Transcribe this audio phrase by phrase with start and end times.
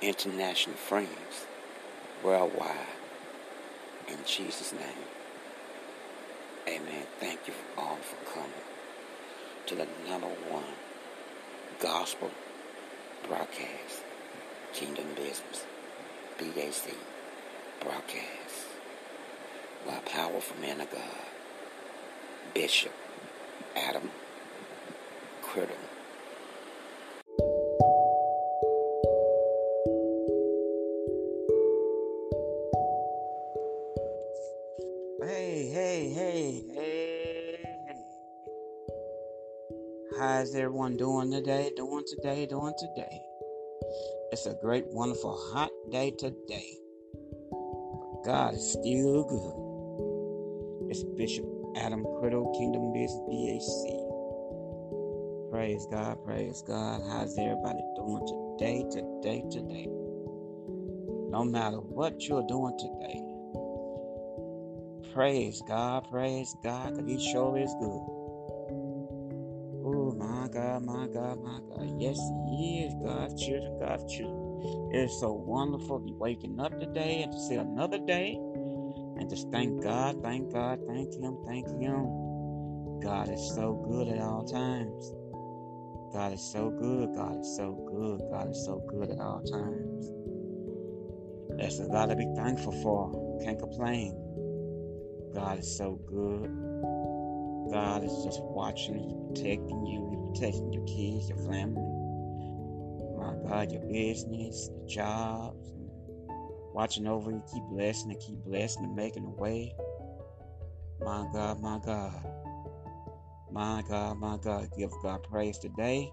[0.00, 1.46] international friends
[2.22, 2.86] worldwide
[4.08, 5.06] in Jesus' name.
[6.68, 7.06] Amen.
[7.18, 8.50] Thank you all for coming
[9.66, 10.64] to the number one
[11.80, 12.30] gospel
[13.26, 14.02] broadcast,
[14.72, 15.64] Kingdom Business,
[16.38, 16.94] BAC
[17.80, 18.66] broadcast
[19.86, 21.02] by powerful man of God,
[22.54, 22.92] Bishop
[23.76, 24.10] Adam
[25.42, 25.87] Criddle.
[40.18, 41.70] How's everyone doing today?
[41.76, 42.44] Doing today?
[42.44, 43.22] Doing today?
[44.32, 46.74] It's a great, wonderful, hot day today.
[48.24, 50.90] God is still good.
[50.90, 51.46] It's Bishop
[51.76, 53.94] Adam Criddle, Kingdom Business BAC.
[55.52, 57.00] Praise God, praise God.
[57.08, 58.26] How's everybody doing
[58.58, 59.86] today, today, today?
[61.30, 63.22] No matter what you're doing today,
[65.14, 68.17] praise God, praise God, because He sure is good.
[70.88, 72.00] My God, my God.
[72.00, 72.18] Yes,
[72.48, 74.90] He is God's children, God's children.
[74.94, 78.38] It is so wonderful to be waking up today and to see another day
[79.18, 83.00] and just thank God, thank God, thank Him, thank Him.
[83.00, 85.12] God is so good at all times.
[86.14, 87.14] God is so good.
[87.14, 88.22] God is so good.
[88.30, 90.12] God is so good at all times.
[91.60, 93.38] That's a lot to be thankful for.
[93.44, 94.16] Can't complain.
[95.34, 96.48] God is so good.
[97.70, 101.82] God is just watching protecting you, protecting your kids, your family.
[103.16, 105.72] My God, your business, your jobs,
[106.72, 109.74] watching over you, keep blessing and keep blessing and making a way.
[111.00, 112.26] My God, my God.
[113.50, 116.12] My God, my God, give God praise today.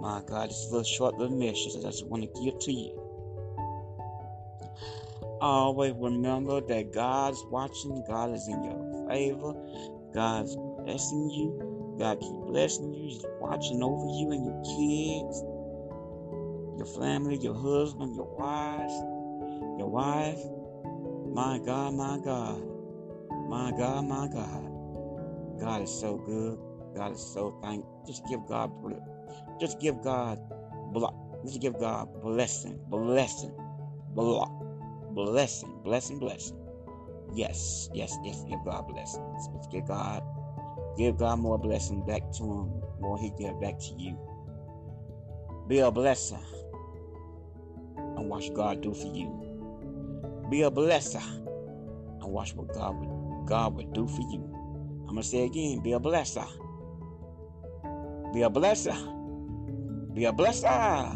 [0.00, 3.04] My God, this little short little message I just want to give to you.
[5.40, 9.54] Always remember that God's watching, God is in your favor,
[10.14, 11.67] God's blessing you,
[11.98, 15.42] God keep blessing you, He's watching over you and your kids,
[16.78, 18.92] your family, your husband, your wives,
[19.78, 20.38] your wife.
[21.34, 22.62] My God, my God,
[23.48, 25.60] my God, my God.
[25.60, 26.58] God is so good.
[26.96, 27.84] God is so thank.
[28.06, 28.72] Just give God,
[29.60, 30.38] just give God,
[31.44, 33.54] just give God blessing, blessing,
[34.14, 36.56] blessing, blessing, blessing.
[37.34, 38.42] Yes, yes, yes.
[38.48, 39.48] Give God blessings.
[39.54, 40.22] Let's give God,
[40.98, 44.18] give God more blessing back to Him, more He give back to you.
[45.68, 46.42] Be a blesser,
[47.96, 50.46] and watch God do for you.
[50.50, 54.44] Be a blesser, and watch what God would God would do for you.
[55.08, 56.46] I'm to say again be a blesser.
[58.34, 58.94] Be a blesser.
[60.14, 61.10] Be a blesser.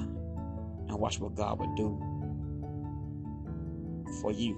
[0.89, 1.99] And watch what God would do
[4.23, 4.57] for you.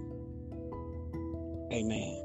[1.73, 2.24] Amen.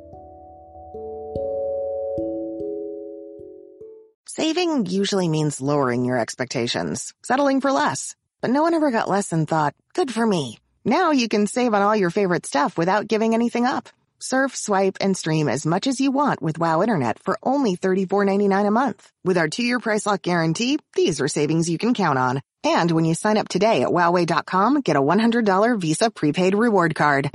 [4.32, 8.16] Saving usually means lowering your expectations, settling for less.
[8.42, 10.60] But no one ever got less and thought, good for me.
[10.86, 13.90] Now you can save on all your favorite stuff without giving anything up.
[14.20, 18.68] Surf, swipe, and stream as much as you want with WoW Internet for only $34.99
[18.68, 19.12] a month.
[19.26, 22.40] With our two-year price lock guarantee, these are savings you can count on.
[22.64, 27.32] And when you sign up today at Wowway.com, get a $100 Visa prepaid reward card.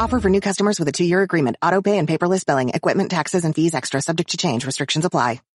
[0.00, 1.56] Offer for new customers with a two-year agreement.
[1.60, 2.70] Auto pay and paperless billing.
[2.70, 4.64] Equipment taxes and fees extra subject to change.
[4.64, 5.42] Restrictions apply.